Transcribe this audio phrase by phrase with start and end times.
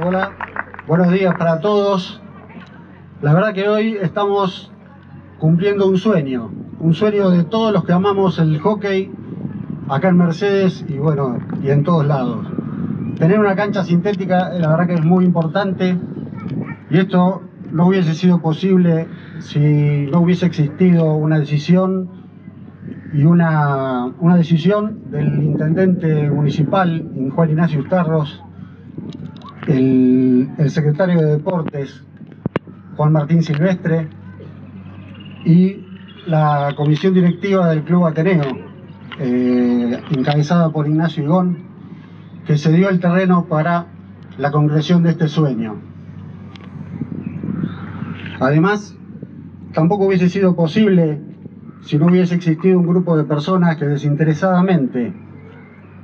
[0.00, 0.32] Hola,
[0.86, 2.18] buenos días para todos.
[3.20, 4.72] La verdad que hoy estamos
[5.38, 6.50] cumpliendo un sueño,
[6.80, 9.12] un sueño de todos los que amamos el hockey
[9.90, 12.46] acá en Mercedes y bueno, y en todos lados.
[13.18, 15.98] Tener una cancha sintética la verdad que es muy importante
[16.88, 19.08] y esto no hubiese sido posible
[19.40, 22.08] si no hubiese existido una decisión
[23.12, 28.42] y una, una decisión del intendente municipal, Juan Ignacio Ustarros,
[29.66, 32.02] el, secretario de Deportes,
[32.96, 34.08] Juan Martín Silvestre,
[35.44, 35.86] y
[36.26, 38.42] la comisión directiva del Club Ateneo,
[39.18, 41.58] eh, encabezada por Ignacio Igón,
[42.46, 43.86] que se dio el terreno para
[44.38, 45.76] la concreción de este sueño.
[48.40, 48.96] Además,
[49.72, 51.20] tampoco hubiese sido posible
[51.82, 55.12] si no hubiese existido un grupo de personas que desinteresadamente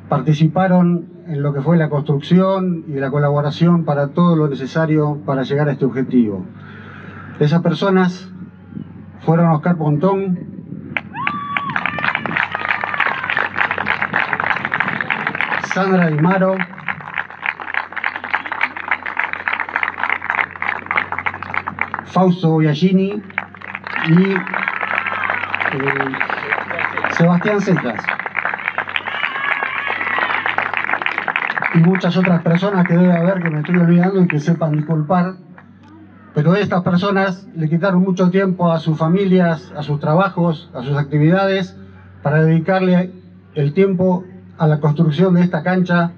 [0.09, 5.43] participaron en lo que fue la construcción y la colaboración para todo lo necesario para
[5.43, 6.47] llegar a este objetivo.
[7.39, 8.31] Esas personas
[9.21, 10.39] fueron Oscar Pontón,
[15.75, 16.17] Sandra Di
[22.07, 23.23] Fausto Biagini
[24.09, 24.39] y eh,
[27.11, 28.03] Sebastián Cejas.
[31.75, 35.35] Y muchas otras personas que debe haber que me estoy olvidando y que sepan disculpar.
[36.35, 40.97] Pero estas personas le quitaron mucho tiempo a sus familias, a sus trabajos, a sus
[40.97, 41.77] actividades,
[42.23, 43.13] para dedicarle
[43.55, 44.25] el tiempo
[44.57, 46.13] a la construcción de esta cancha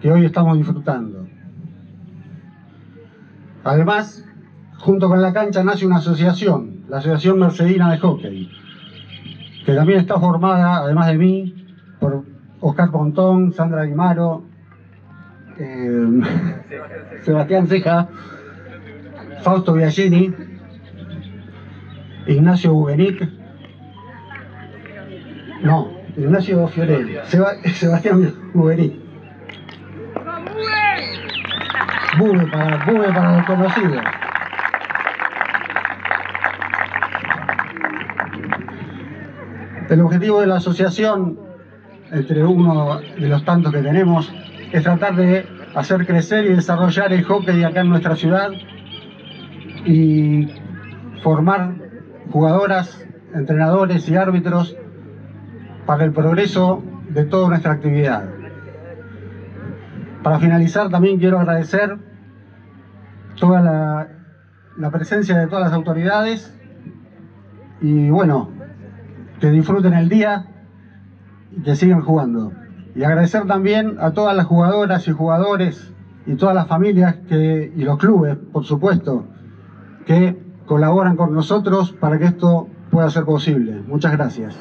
[0.00, 1.26] que hoy estamos disfrutando.
[3.64, 4.24] Además,
[4.78, 8.50] junto con la cancha nace una asociación, la Asociación Mercedina de Hockey,
[9.66, 11.66] que también está formada, además de mí,
[12.00, 12.24] por
[12.60, 14.44] Oscar Pontón, Sandra Dimaro,
[15.58, 16.06] eh,
[17.22, 18.08] Sebastián Ceja,
[19.42, 20.34] Fausto Biagini,
[22.26, 23.28] Ignacio Bubenic,
[25.62, 29.08] no, Ignacio Fiorelli, Sebastián Bubenic.
[32.18, 34.02] Bube para, Bube para los conocidos.
[39.88, 41.38] El objetivo de la asociación,
[42.10, 44.32] entre uno de los tantos que tenemos,
[44.72, 45.46] es tratar de
[45.78, 48.50] hacer crecer y desarrollar el hockey acá en nuestra ciudad
[49.84, 50.48] y
[51.22, 51.76] formar
[52.32, 54.76] jugadoras, entrenadores y árbitros
[55.86, 58.28] para el progreso de toda nuestra actividad.
[60.24, 61.96] Para finalizar también quiero agradecer
[63.38, 64.08] toda la,
[64.76, 66.52] la presencia de todas las autoridades
[67.80, 68.50] y bueno,
[69.40, 70.44] que disfruten el día
[71.56, 72.52] y que sigan jugando.
[72.98, 75.92] Y agradecer también a todas las jugadoras y jugadores
[76.26, 79.24] y todas las familias que, y los clubes, por supuesto,
[80.04, 80.36] que
[80.66, 83.84] colaboran con nosotros para que esto pueda ser posible.
[83.86, 84.58] Muchas gracias.